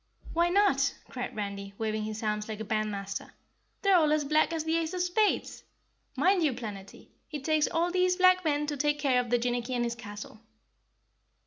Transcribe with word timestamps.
"Why 0.33 0.49
not?" 0.49 0.95
cried 1.09 1.35
Randy, 1.35 1.75
waving 1.77 2.05
his 2.05 2.23
arms 2.23 2.49
like 2.49 2.59
a 2.59 2.63
bandmaster. 2.63 3.33
"They're 3.83 3.95
all 3.97 4.11
as 4.11 4.25
black 4.25 4.51
as 4.51 4.63
the 4.63 4.75
ace 4.77 4.95
of 4.95 5.01
spades. 5.01 5.63
Mind 6.15 6.41
you, 6.41 6.53
Planetty, 6.53 7.09
it 7.29 7.43
takes 7.43 7.67
all 7.67 7.91
these 7.91 8.15
black 8.15 8.43
men 8.43 8.65
to 8.65 8.77
take 8.77 8.97
care 8.97 9.19
of 9.19 9.27
Jinnicky 9.27 9.75
and 9.75 9.83
his 9.83 9.93
castle." 9.93 10.41